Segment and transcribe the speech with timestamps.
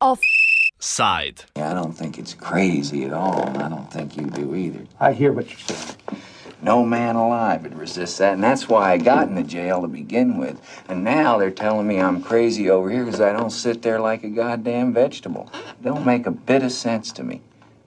[0.00, 1.44] Offside.
[1.56, 4.86] I don't think it's crazy at all, and I don't think you do either.
[5.00, 5.96] I hear what you're saying.
[6.62, 9.88] No man alive would resist that, and that's why I got in the jail to
[9.88, 10.60] begin with.
[10.88, 14.22] And now they're telling me I'm crazy over here because I don't sit there like
[14.22, 15.50] a goddamn vegetable.
[15.52, 17.40] It don't make a bit of sense to me.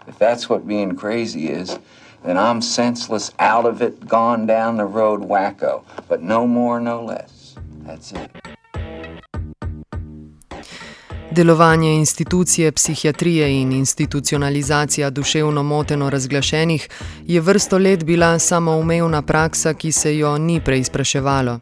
[0.06, 1.80] If that's what being crazy is,
[2.24, 5.84] then I'm senseless, out of it, gone down the road wacko.
[6.08, 7.37] But no more, no less.
[7.88, 8.48] That's it.
[11.32, 16.90] Delovanje institucije psihiatrije in institucionalizacija duševno moteno razglašenih
[17.26, 21.60] je vrsto let bila samoumevna praksa, ki se jo ni preizpraševalo.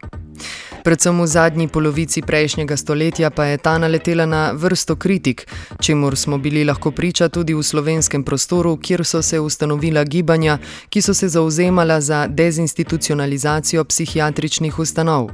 [0.84, 5.46] Predvsem v zadnji polovici prejšnjega stoletja pa je ta naletela na vrsto kritik,
[5.80, 11.02] čemur smo bili lahko priča tudi v slovenskem prostoru, kjer so se ustanovila gibanja, ki
[11.02, 15.30] so se zauzemala za dezinstitucionalizacijo psihiatričnih ustanov.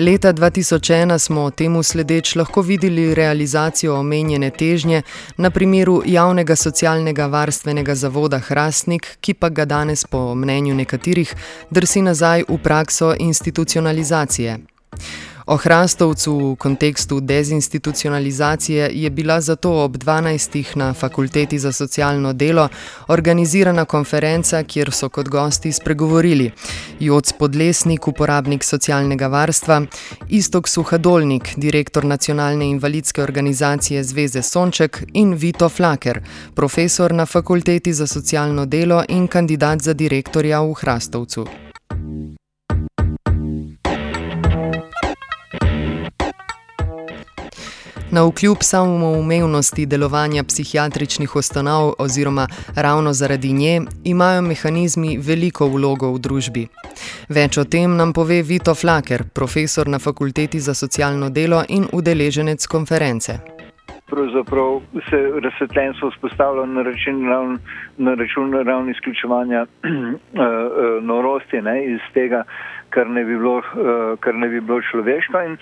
[0.00, 5.02] Leta 2001 smo temu sledeč lahko videli realizacijo omenjene težnje
[5.36, 11.34] na primeru javnega socialnega varstvenega zavoda Hrastnik, ki pa ga danes po mnenju nekaterih
[11.70, 14.58] drsi nazaj v prakso institucionalizacije.
[15.50, 20.76] O Hrastovcu v kontekstu dezinstitucionalizacije je bila zato ob 12.
[20.76, 22.68] na Fakulteti za socialno delo
[23.08, 26.50] organizirana konferenca, kjer so kot gosti spregovorili
[27.00, 29.82] Joc Podlesnik, uporabnik socialnega varstva,
[30.28, 36.20] Istok Suhadolnik, direktor Nacionalne invalidske organizacije Zveze Sonček in Vito Flaker,
[36.54, 41.46] profesor na Fakulteti za socialno delo in kandidat za direktorja v Hrastovcu.
[48.10, 56.18] Na vkljub samoumevnosti delovanja psihiatričnih ustanov oziroma ravno zaradi nje imajo mehanizmi veliko vlogo v
[56.18, 56.66] družbi.
[57.28, 62.66] Več o tem nam pove Vito Flaker, profesor na Fakulteti za socialno delo in udeleženec
[62.66, 63.59] konference.
[64.10, 64.80] Pravzaprav
[65.10, 67.58] se razsvetljenstvo vzpostavlja na račun, ravn,
[67.98, 69.66] na račun ravni izključevanja
[71.10, 72.42] norosti ne, iz tega,
[72.90, 73.62] kar ne bi bilo,
[74.20, 75.42] kar ne bi bilo človeško.
[75.42, 75.56] In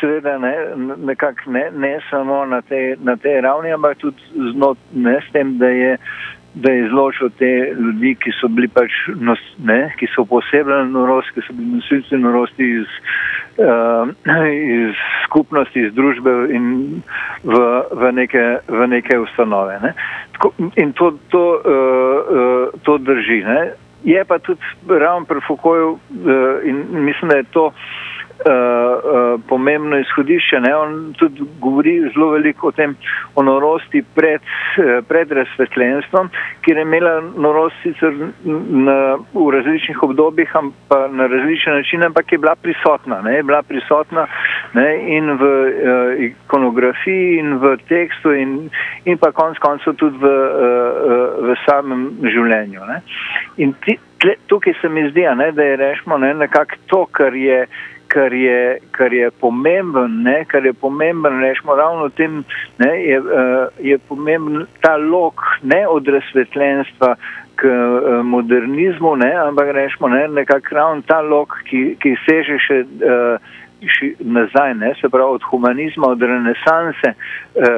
[0.00, 0.54] seveda ne,
[0.96, 5.58] nekako ne, ne samo na tej, na tej ravni, ampak tudi znot, ne s tem,
[5.58, 5.96] da je,
[6.54, 11.36] da je izločil te ljudi, ki so bili pač, nos, ne, ki so posebej norosti,
[11.36, 12.98] ki so bili nosilci norosti iz,
[14.52, 14.94] iz
[15.24, 16.64] skupnosti, iz družbe in
[17.44, 17.58] v,
[17.92, 19.78] v, neke, v neke ustanove.
[19.82, 19.92] Ne.
[20.32, 23.42] Tako, in to, to, uh, to drži.
[23.44, 23.60] Ne.
[24.04, 25.98] Je pa tudi ravno pri Fukoju uh,
[26.64, 27.72] in mislim, da je to
[28.44, 30.60] uh, pomembno izhodišče.
[30.60, 30.76] Ne?
[30.76, 32.96] On tudi govori zelo veliko o tem,
[33.34, 36.30] o norosti pred, uh, pred razsvetljenstvom,
[36.64, 38.14] kjer je imela norost sicer
[38.44, 38.96] na,
[39.34, 40.56] v različnih obdobjih,
[40.88, 43.20] pa na različne načine, ampak je bila prisotna.
[43.22, 43.36] Ne?
[43.36, 44.26] Je bila prisotna
[44.74, 44.88] ne?
[45.16, 48.70] in v uh, ikonografiji, in v tekstu, in,
[49.04, 52.86] in pa konc koncev tudi v, uh, v samem življenju.
[52.88, 53.02] Ne?
[53.60, 57.34] In ti, tle, tukaj se mi zdi, ne, da je rešmo ne, nekako to, kar
[57.34, 57.66] je,
[58.10, 62.42] kar je, kar je pomemben, ne, kar je pomemben, rešmo ravno tem,
[62.82, 67.14] ne, je, uh, je pomemben ta lok ne od razsvetljenstva
[67.60, 72.84] k uh, modernizmu, ne, ampak rešmo ne, nekako ravno ta lok, ki, ki seže še.
[73.80, 77.14] Uh, nazaj, ne, se pravi od humanizma, od renesanse eh,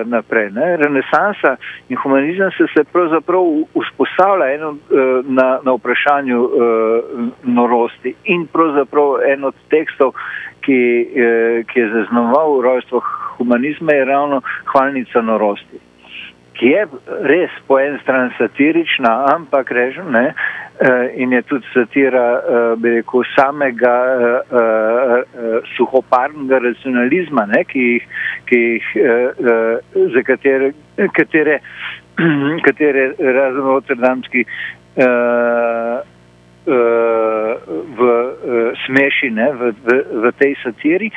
[0.04, 0.50] naprej.
[0.50, 0.76] Ne.
[0.76, 1.56] Renesansa
[1.88, 3.42] in humanizem se, se pravzaprav
[3.84, 7.02] vzpostavlja eno, eh, na, na vprašanju eh,
[7.42, 10.12] norosti in pravzaprav en od tekstov,
[10.60, 13.02] ki, eh, ki je zaznamoval rojstvo
[13.36, 14.42] humanizma, je ravno
[14.72, 15.78] hvalnica norosti.
[16.52, 16.86] Ki je
[17.22, 20.61] res po en stran satirična, ampak režem, ne, Eh,
[21.14, 23.96] in je tudi satira, eh, bi rekel, samega
[24.50, 25.22] uh,
[25.76, 28.06] suhoparnega racionalizma, ne, ki jih,
[28.48, 29.76] ki jih uh,
[30.14, 30.72] za katere,
[31.14, 31.60] katere,
[32.66, 34.46] katere razen rotterdamski
[35.06, 36.02] uh,
[37.66, 41.10] v uh, smeši ne, v, v, v tej satiri,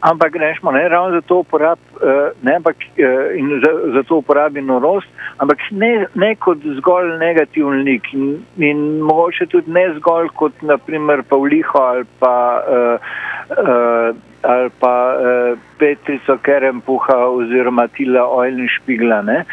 [0.00, 4.20] ampak rečemo, ne ravno za to uporab, uh, ne, ampak, uh, in za, za to
[4.22, 5.08] uporabi norost,
[5.38, 11.22] ampak ne, ne kot zgolj negativen lik in, in mogoče tudi ne zgolj kot naprimer
[11.28, 13.10] Pavliho ali pa, uh,
[13.56, 14.10] uh,
[14.42, 19.44] ali pa uh, Petrico Kerempuha oziroma Tila Ojlenšpigla, ne,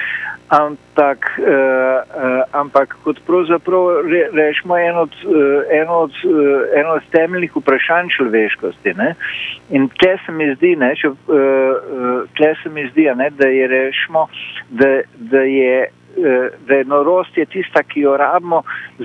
[0.50, 6.90] ampak, uh, uh, ampak kot pravzaprav re, rečemo eno od, uh, eno, od, uh, eno
[7.00, 8.94] od temeljnih vprašanj človeškosti.
[8.94, 9.16] Ne?
[9.70, 11.18] In tle se mi zdi, ne, če, uh,
[12.38, 14.28] uh, se mi zdi ne, da je rečemo,
[14.70, 15.90] da, da je
[16.68, 18.62] da je norost je tista, ki jo rabimo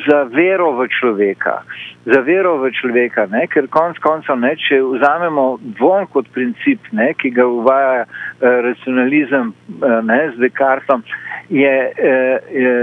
[0.07, 1.63] za vero v človeka.
[2.05, 3.47] Za vero v človeka, ne?
[3.47, 5.47] ker konc koncev, ne, če vzamemo
[5.79, 11.05] dvom kot princip, ne, ki ga uvaja eh, racionalizem eh, ne, z Descartesom,
[11.49, 12.77] je, eh, je,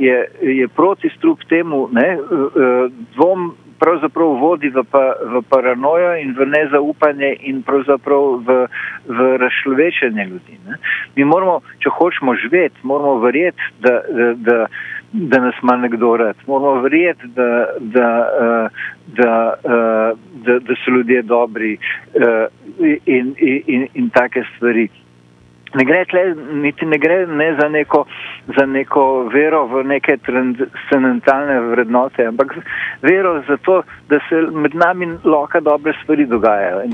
[0.00, 0.18] je,
[0.58, 7.36] je protistrup temu, ne, eh, dvom pravzaprav vodi v, pa, v paranojo in v nezaupanje
[7.50, 8.58] in pravzaprav v,
[9.06, 10.58] v razšlovečenje ljudi.
[10.66, 10.78] Ne.
[11.16, 14.58] Mi moramo, če hočemo živeti, moramo verjeti, da, da, da,
[15.12, 16.36] da nas ima nekdo rad.
[16.46, 18.08] Moramo verjeti, da, da,
[19.08, 19.32] da,
[19.64, 20.14] da,
[20.44, 21.78] da, da so ljudje dobri
[23.06, 24.88] in, in, in, in take stvari.
[25.78, 26.22] Ne gre tle,
[26.62, 28.04] niti ne gre ne za, neko,
[28.56, 29.02] za neko
[29.34, 32.56] vero v neke transcendentalne vrednote, ampak
[33.02, 36.88] vero za to, da se med nami lahko dobre stvari dogajajo.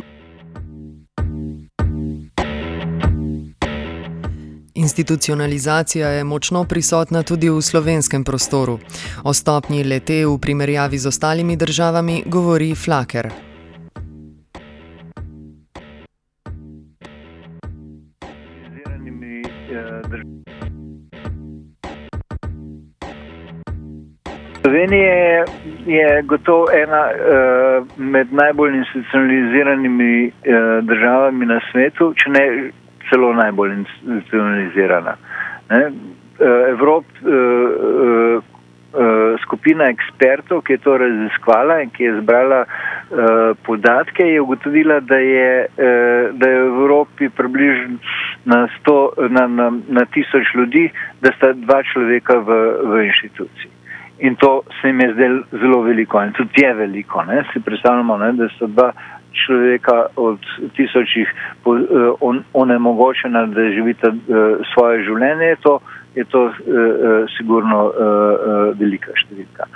[4.74, 8.78] Institucionalizacija je močno prisotna tudi v slovenskem prostoru.
[9.24, 13.53] O stopnji lete v primerjavi z ostalimi državami govori Flaker.
[25.86, 32.44] Je, gotovo ena uh, med najbolj institucionaliziranimi uh, državami na svetu, če ne
[33.10, 35.16] celo najbolj institucionalizirana.
[35.70, 35.84] Ne?
[35.86, 38.42] Uh, Evrop, uh,
[38.94, 45.00] uh, skupina ekspertov, ki je to raziskvala in ki je zbrala uh, podatke, je ugotovila,
[45.00, 47.98] da je, uh, da je v Evropi približno
[48.44, 48.66] na,
[49.28, 50.90] na, na, na tisoč ljudi,
[51.20, 53.73] da sta dva človeka v, v inštituciji.
[54.18, 57.22] In to se mi je zdelo zelo veliko in tudi je veliko.
[57.24, 57.44] Ne?
[57.52, 58.92] Si predstavljamo, ne, da so dva
[59.34, 60.38] človeka od
[60.76, 61.28] tisočih
[61.64, 61.76] uh,
[62.20, 64.16] on, onemogočena, da živita uh,
[64.74, 65.80] svoje življenje, je to,
[66.14, 66.54] je to uh,
[67.36, 67.80] sigurno
[68.78, 69.66] velika številka.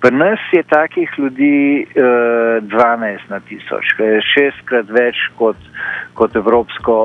[0.00, 5.58] Pri nas je takih ljudi uh, 12 na tisoč, kar je šestkrat več kot,
[6.14, 7.00] kot evropsko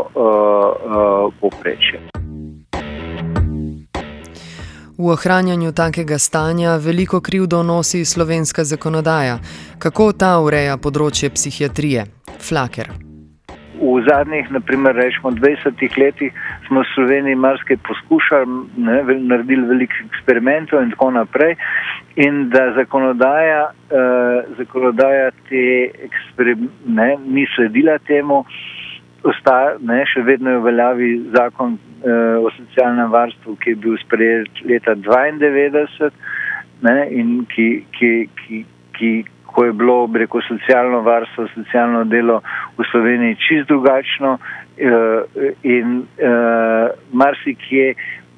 [1.42, 2.15] poprečje.
[4.98, 9.40] V ohranjanju takega stanja veliko krivdo nosi slovenska zakonodaja.
[9.80, 12.06] Kako ta ureja področje psihiatrije?
[12.40, 12.88] Flaker.
[13.76, 16.32] V zadnjih, naprimer, rečemo 20 letih
[16.68, 18.56] smo v Sloveniji marsikaj poskušali,
[18.88, 19.02] ne,
[19.34, 21.58] naredili veliko eksperimentov in tako naprej.
[22.16, 23.62] In da zakonodaja,
[23.92, 28.46] eh, zakonodaja te eksperimente ni sledila temu,
[29.26, 33.98] ostaja, ne, še vedno je v veljavi zakon eh, o socialnem varstvu, ki je bil
[34.04, 36.12] sprejet leta 92
[36.86, 38.12] ne, in ki, ki,
[38.42, 38.62] ki,
[38.98, 39.12] ki,
[39.56, 42.42] ko je bilo, reko, socialno varstvo, socialno delo
[42.78, 47.96] v Sloveniji čist drugačno eh, in eh, marsikje,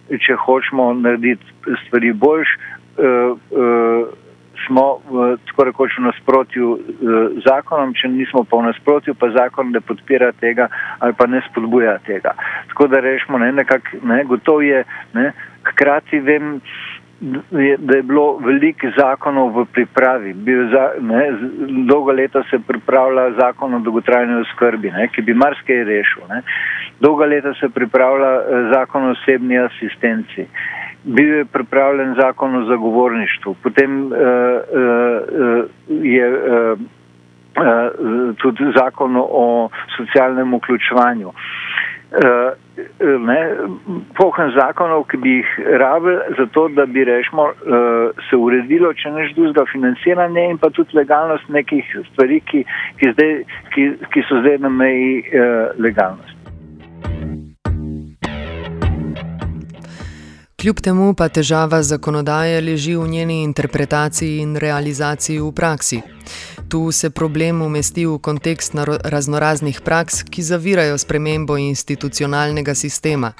[0.07, 4.26] če hočemo narediti stvari boljš, eh, eh,
[4.65, 9.29] smo v, tako rekoč v nasprotju z uh, zakonom, če nismo pa v nasprotju, pa
[9.35, 10.69] zakon ne podpira tega
[10.99, 12.33] ali pa ne spodbuja tega.
[12.71, 14.83] Tako da rečemo, ne, nekak, ne, gotov je,
[15.13, 15.31] ne,
[15.67, 16.57] hkrati vem,
[17.19, 20.33] da je bilo veliko zakonov v pripravi.
[20.71, 21.23] Za, ne,
[21.89, 26.27] dolgo leta se pripravlja zakon o dolgotrajni oskrbi, ne, ki bi marsikaj rešil.
[26.29, 26.41] Ne.
[26.99, 30.45] Dolgo leta se pripravlja eh, zakon o osebni asistenci
[31.07, 36.79] bil je pripravljen zakon o zagovorništvu, potem uh, uh, je uh,
[37.57, 41.27] uh, tudi zakon o socialnem vključevanju.
[41.27, 41.33] Uh,
[44.17, 45.47] Pohen zakonov, ki bi jih
[45.81, 50.69] rabili za to, da bi rešmo, uh, se uredilo, če neš drugega financiranja in pa
[50.69, 52.63] tudi legalnost nekih stvari, ki,
[53.01, 53.33] ki, zdaj,
[53.73, 56.36] ki, ki so zdaj na meji uh, legalnosti.
[60.67, 65.99] Kljub temu pa težava zakonodaje leži v njeni interpretaciji in realizaciji v praksi.
[66.69, 73.31] Tu se problem umesti v kontekst raznoraznih praks, ki zavirajo spremembo institucionalnega sistema.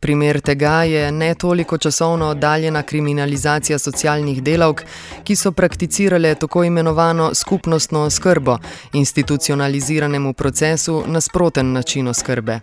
[0.00, 4.82] Primer tega je ne toliko časovno oddaljena kriminalizacija socialnih delavk,
[5.24, 8.58] ki so prakticirale tako imenovano skupnostno oskrbo,
[8.92, 12.60] institucionaliziranemu procesu nasproten način oskrbe.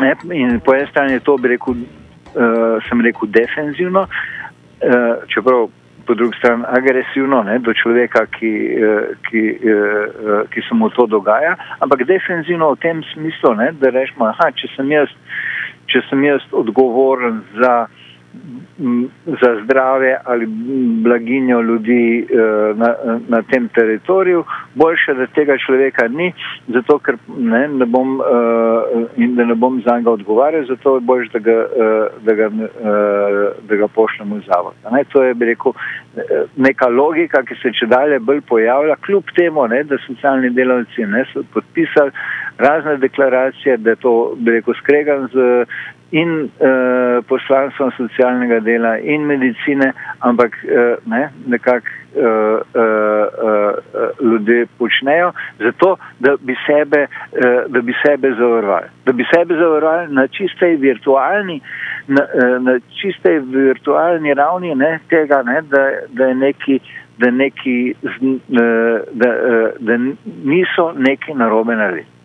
[0.00, 0.14] Ne,
[0.64, 1.74] po eni strani je to, bi rekel,
[2.88, 5.68] sem rekel, defenzivno, uh, čeprav
[6.06, 9.42] po drugi strani agresivno ne, do človeka, ki, uh, ki,
[10.52, 14.70] ki se mu to dogaja, ampak defenzivno v tem smislu, ne, da rečemo, da če,
[15.88, 17.88] če sem jaz odgovoren za
[19.26, 20.46] za zdravje ali
[21.02, 22.94] blaginjo ljudi eh, na,
[23.28, 24.44] na tem teritoriju.
[24.74, 26.32] Boljše, da tega človeka ni,
[26.68, 31.00] zato ker ne, ne bom eh, in da ne bom za njega odgovarjal, zato je
[31.00, 32.48] boljše, da ga, eh, da ga,
[33.68, 34.74] da ga pošljemo v zavod.
[34.92, 35.72] Ne, to je rekel,
[36.56, 41.24] neka logika, ki se če dalje bolj pojavlja, kljub temu, ne, da socialni delavci ne
[41.32, 42.10] so podpisali
[42.58, 44.14] razne deklaracije, da je to
[44.46, 45.64] rekel, skregan z
[46.10, 54.66] in uh, poslanstvom socialnega dela in medicine, ampak uh, ne, nekako uh, uh, uh, ljudje
[54.78, 58.88] počnejo, zato da bi sebe, uh, da bi sebe zavarovali.
[59.06, 61.60] Da bi sebe zavarovali na čistej virtualni,
[62.06, 66.80] na, uh, na čistej virtualni ravni ne, tega, ne, da, da je neki.
[67.18, 67.94] Da, neki,
[68.48, 69.30] da,
[69.78, 69.96] da
[70.44, 72.17] niso neki narobe naredili.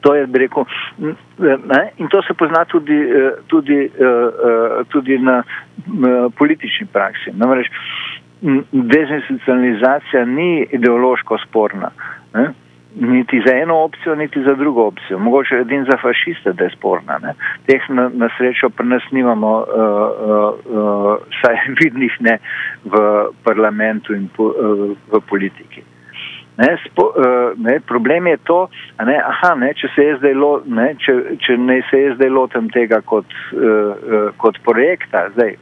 [0.00, 0.64] To je, bi rekel,
[1.38, 5.42] ne, in to se pozna tudi, eh, tudi, eh, tudi na
[6.38, 7.32] politični praksi.
[7.32, 7.66] Namreč
[8.72, 11.90] dezinstitucionalizacija ni ideološko sporna,
[12.34, 12.52] ne,
[13.00, 15.18] niti za eno opcijo, niti za drugo opcijo.
[15.18, 17.18] Mogoče edin za fašiste, da je sporna.
[17.22, 17.34] Ne.
[17.66, 22.38] Teh na, na srečo pri nas nimamo, uh, uh, uh, saj vidnih ne
[22.84, 22.92] v
[23.44, 25.82] parlamentu in po, uh, v politiki.
[26.58, 28.58] Ne, spo, uh, ne, problem je to,
[29.06, 32.32] ne, aha, ne, če se je zdaj lo, ne, če, če ne se je zdaj
[32.34, 35.54] lotem tega kot, uh, uh, kot projekta, zdaj,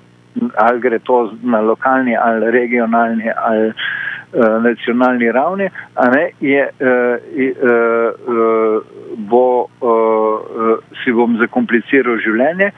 [0.64, 5.68] ali gre to na lokalni ali regionalni ali uh, nacionalni ravni,
[6.16, 8.94] ne, je, uh, uh, uh,
[9.28, 9.46] bo,
[9.84, 12.72] uh, si bom zakompliciral življenje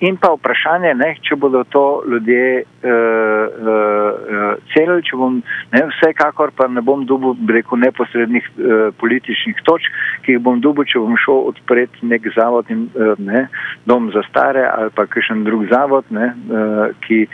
[0.00, 5.36] In pa vprašanje, ne, če bodo to ljudje uh, uh, celili, če bom,
[5.70, 10.88] ne, vsekakor pa ne bom dubil preko neposrednih uh, političnih točk, ki jih bom dubil,
[10.90, 13.46] če bom šel odpreti nek zavod in uh, ne,
[13.86, 17.24] dom za stare ali pa kakšen drug zavod, ne, uh, ki,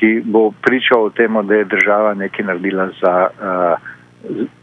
[0.00, 3.14] ki bo pričal o tem, da je država nekaj naredila za.
[3.38, 3.94] Uh,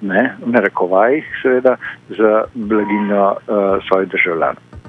[0.04, 1.78] Ne, ne rekovaj, seveda,
[2.12, 4.85] za blaginjo uh, svojih državljanov.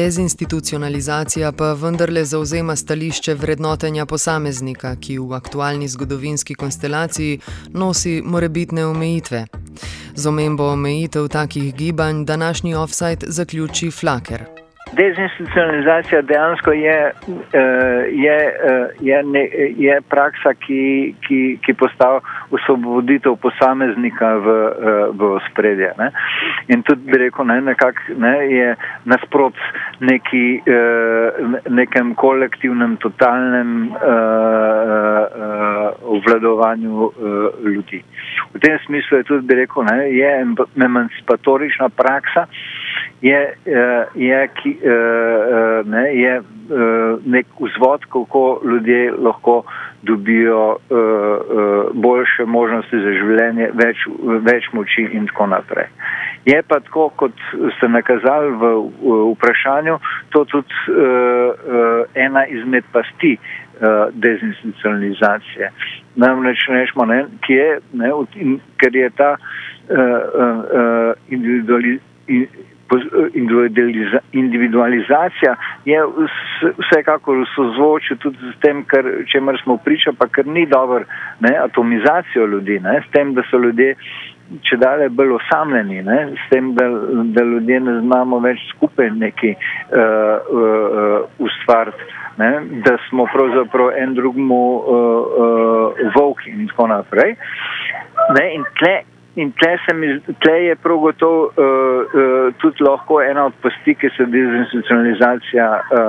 [0.00, 7.40] Dezinstitucionalizacija pa vendarle zauzema stališče vrednotenja posameznika, ki v aktualni zgodovinski konstelaciji
[7.72, 9.44] nosi morebitne omejitve.
[10.14, 14.59] Z omembo omejitev takih gibanj današnji offside zaključi Flaker.
[15.00, 17.12] Dezinstitucionalizacija dejansko je,
[17.52, 17.60] eh,
[18.12, 25.30] je, eh, je, ne, je praksa, ki, ki, ki postavlja osvoboditev posameznika v, eh, v
[25.50, 25.92] spredje.
[25.98, 26.10] Ne.
[26.68, 29.54] In tudi bi rekel, ne, nekak, ne, je nasprot
[30.00, 30.62] neki,
[31.70, 33.92] nekem kolektivnem, totalnem
[36.02, 37.10] obvladovanju
[37.64, 38.02] ljudi.
[38.54, 40.30] V tem smislu je tudi, bi rekel, ne, je
[40.84, 42.46] emancipatorična praksa
[43.22, 46.42] je, eh, je, ki, eh, eh, ne, je
[47.24, 49.62] nek vzvod, kako ljudje lahko
[50.02, 50.76] dobijo
[51.94, 54.04] boljše možnosti za življenje, več,
[54.46, 55.88] več moči in tako naprej.
[56.46, 57.34] Je pa tako, kot
[57.76, 58.70] ste nakazali v,
[59.32, 59.98] vprašanju,
[60.30, 60.94] to tudi
[62.14, 63.34] ena izmed pasti
[64.12, 65.72] dezinstitucionalizacije.
[66.22, 68.12] Namreč rečemo, ne, ki je, ne,
[68.78, 69.34] ker je ta
[71.28, 72.69] individualizacija
[74.32, 75.54] individualizacija
[75.84, 76.00] je
[76.78, 81.04] vsekakor v sozvočju tudi z tem, kar, čemer smo priča, pa kar ni dobro,
[81.40, 83.96] ne, atomizacijo ljudi, ne, s tem, da so ljudje
[84.66, 86.86] če dalje bolj osamljeni, ne, s tem, da,
[87.36, 92.08] da ljudje ne znamo več skupaj neki uh, uh, ustvariti,
[92.40, 92.50] ne,
[92.86, 94.82] da smo pravzaprav en drugmu uh,
[95.46, 97.36] uh, volki in tako naprej.
[98.36, 98.94] Ne, in tle,
[99.38, 100.08] In tle, mi,
[100.42, 106.00] tle je prav gotovo uh, uh, tudi lahko ena od pasti, ki se dezinstitucionalizacija uh,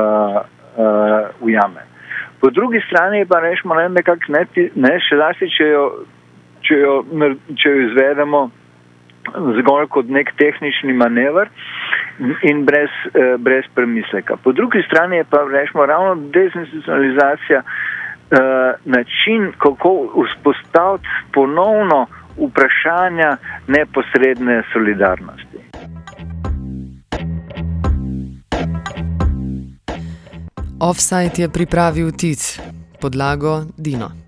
[0.00, 0.40] uh,
[0.76, 1.86] uh, ujame.
[2.40, 4.42] Po drugi strani pa rečemo, ne, nekak, ne,
[4.74, 5.84] ne še zlasti, če jo,
[6.66, 6.96] če, jo,
[7.54, 8.42] če jo izvedemo
[9.60, 11.48] zgolj kot nek tehnični manever
[12.42, 14.36] in brez, uh, brez premisleka.
[14.42, 19.94] Po drugi strani je pa rečemo ravno dezinstitucionalizacija uh, način, kako
[20.26, 23.36] vzpostaviti ponovno vprašanja
[23.66, 25.58] neposredne solidarnosti.
[30.80, 32.60] Offside je pripravil Tic,
[33.00, 34.23] podlago Dino.